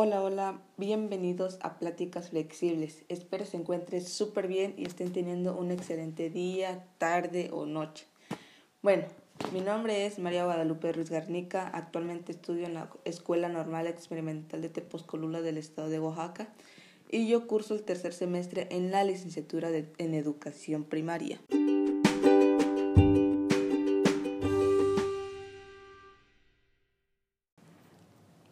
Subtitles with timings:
[0.00, 3.04] Hola, hola, bienvenidos a Pláticas Flexibles.
[3.08, 8.06] Espero se encuentren súper bien y estén teniendo un excelente día, tarde o noche.
[8.80, 9.06] Bueno,
[9.52, 11.66] mi nombre es María Guadalupe Ruiz Garnica.
[11.66, 16.46] Actualmente estudio en la Escuela Normal Experimental de Tepozcolula del Estado de Oaxaca
[17.10, 21.40] y yo curso el tercer semestre en la licenciatura en Educación Primaria.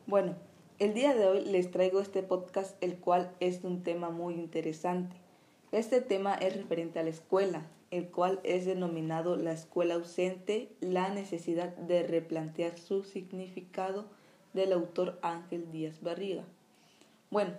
[0.08, 0.34] Bueno,
[0.78, 5.16] el día de hoy les traigo este podcast, el cual es un tema muy interesante.
[5.72, 11.08] Este tema es referente a la escuela, el cual es denominado la escuela ausente, la
[11.08, 14.04] necesidad de replantear su significado
[14.52, 16.44] del autor Ángel Díaz Barriga.
[17.30, 17.52] Bueno,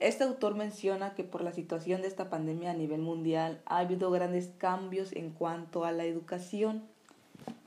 [0.00, 4.10] este autor menciona que por la situación de esta pandemia a nivel mundial ha habido
[4.10, 6.82] grandes cambios en cuanto a la educación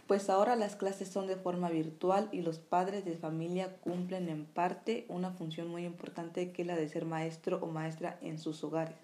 [0.09, 4.45] pues ahora las clases son de forma virtual y los padres de familia cumplen en
[4.45, 8.63] parte una función muy importante que es la de ser maestro o maestra en sus
[8.63, 8.95] hogares.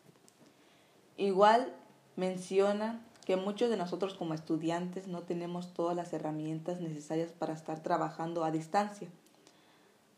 [1.16, 1.72] Igual
[2.16, 7.83] menciona que muchos de nosotros como estudiantes no tenemos todas las herramientas necesarias para estar
[7.83, 9.08] trabajando a distancia.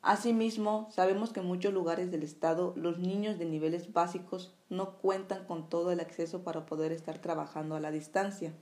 [0.01, 5.43] Asimismo, sabemos que en muchos lugares del estado los niños de niveles básicos no cuentan
[5.47, 8.53] con todo el acceso para poder estar trabajando a la distancia.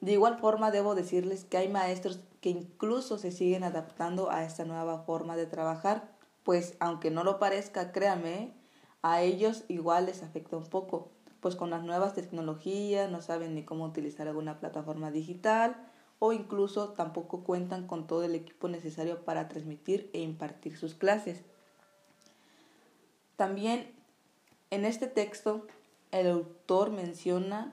[0.00, 4.64] De igual forma, debo decirles que hay maestros que incluso se siguen adaptando a esta
[4.64, 6.08] nueva forma de trabajar,
[6.44, 8.52] pues aunque no lo parezca, créanme,
[9.02, 13.64] a ellos igual les afecta un poco, pues con las nuevas tecnologías no saben ni
[13.64, 15.76] cómo utilizar alguna plataforma digital
[16.18, 21.42] o incluso tampoco cuentan con todo el equipo necesario para transmitir e impartir sus clases.
[23.36, 23.92] También
[24.70, 25.66] en este texto
[26.10, 27.72] el autor menciona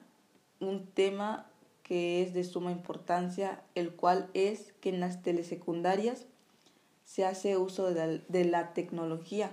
[0.59, 1.47] un tema
[1.85, 6.25] que es de suma importancia, el cual es que en las telesecundarias
[7.03, 9.51] se hace uso de la, tecnología,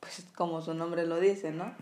[0.00, 1.72] pues como su nombre lo dice, ¿no?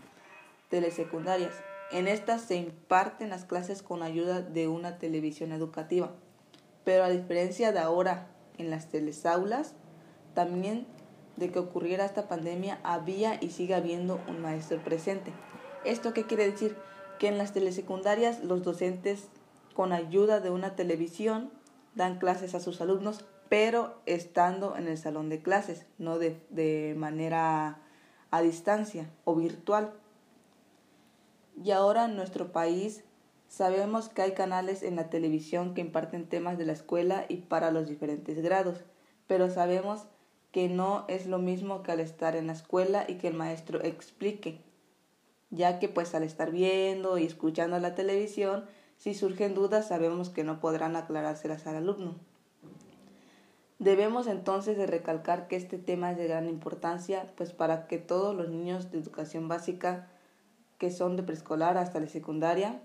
[0.69, 1.53] Telesecundarias.
[1.91, 6.13] En estas se imparten las clases con ayuda de una televisión educativa,
[6.85, 9.75] pero a diferencia de ahora en las telesaulas,
[10.33, 10.87] también
[11.35, 15.33] de que ocurriera esta pandemia había y sigue habiendo un maestro presente.
[15.83, 16.77] ¿Esto qué quiere decir?
[17.23, 19.29] Que en las telesecundarias los docentes
[19.73, 21.51] con ayuda de una televisión
[21.95, 26.95] dan clases a sus alumnos, pero estando en el salón de clases, no de, de
[26.97, 27.79] manera
[28.29, 29.93] a distancia o virtual.
[31.63, 33.05] Y ahora en nuestro país
[33.47, 37.71] sabemos que hay canales en la televisión que imparten temas de la escuela y para
[37.71, 38.83] los diferentes grados,
[39.27, 40.07] pero sabemos
[40.51, 43.81] que no es lo mismo que al estar en la escuela y que el maestro
[43.81, 44.72] explique
[45.53, 48.65] ya que pues al estar viendo y escuchando la televisión,
[48.97, 52.15] si surgen dudas sabemos que no podrán aclarárselas al alumno.
[53.77, 58.35] Debemos entonces de recalcar que este tema es de gran importancia, pues para que todos
[58.35, 60.07] los niños de educación básica
[60.79, 62.81] que son de preescolar hasta la secundaria,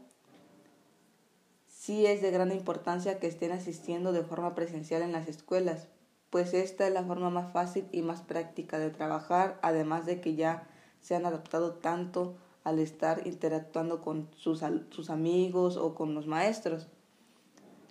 [1.69, 5.89] sí es de gran importancia que estén asistiendo de forma presencial en las escuelas,
[6.31, 10.34] pues esta es la forma más fácil y más práctica de trabajar, además de que
[10.34, 10.69] ya
[11.01, 12.37] se han adaptado tanto
[12.69, 16.87] al estar interactuando con sus, sus amigos o con los maestros.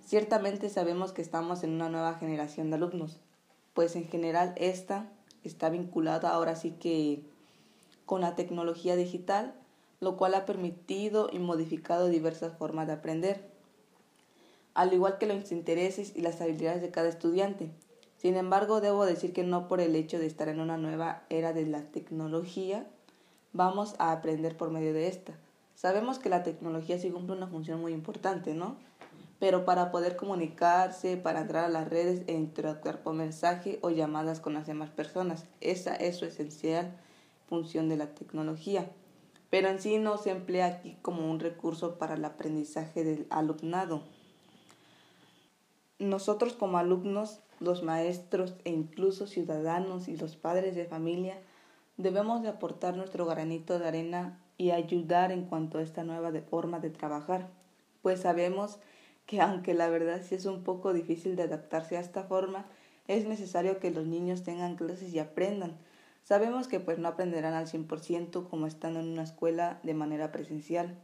[0.05, 3.17] Ciertamente sabemos que estamos en una nueva generación de alumnos,
[3.73, 5.09] pues en general esta
[5.43, 7.23] está vinculada ahora sí que
[8.05, 9.53] con la tecnología digital,
[9.99, 13.49] lo cual ha permitido y modificado diversas formas de aprender,
[14.75, 17.71] al igual que los intereses y las habilidades de cada estudiante.
[18.17, 21.51] Sin embargo, debo decir que no por el hecho de estar en una nueva era
[21.53, 22.87] de la tecnología
[23.57, 25.33] vamos a aprender por medio de esta.
[25.73, 28.77] Sabemos que la tecnología sí cumple una función muy importante, ¿no?
[29.39, 34.39] Pero para poder comunicarse, para entrar a las redes e interactuar por mensaje o llamadas
[34.39, 36.95] con las demás personas, esa es su esencial
[37.47, 38.89] función de la tecnología.
[39.49, 44.03] Pero en sí no se emplea aquí como un recurso para el aprendizaje del alumnado.
[45.99, 51.39] Nosotros como alumnos, los maestros e incluso ciudadanos y los padres de familia
[51.97, 56.79] Debemos de aportar nuestro granito de arena y ayudar en cuanto a esta nueva forma
[56.79, 57.49] de trabajar,
[58.03, 58.77] pues sabemos
[59.25, 62.67] que aunque la verdad sí es un poco difícil de adaptarse a esta forma,
[63.07, 65.75] es necesario que los niños tengan clases y aprendan.
[66.23, 70.99] Sabemos que pues no aprenderán al 100% como estando en una escuela de manera presencial,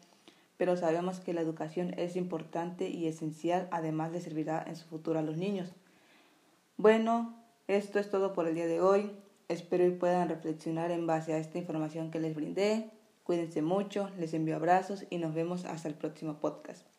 [0.57, 5.18] pero sabemos que la educación es importante y esencial, además de servirá en su futuro
[5.18, 5.74] a los niños.
[6.78, 7.36] Bueno,
[7.68, 9.12] esto es todo por el día de hoy.
[9.53, 12.89] Espero y puedan reflexionar en base a esta información que les brindé.
[13.23, 16.93] Cuídense mucho, les envío abrazos y nos vemos hasta el próximo podcast.